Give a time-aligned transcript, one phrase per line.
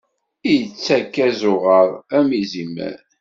[0.57, 2.97] Ittak azuɣer am izimer.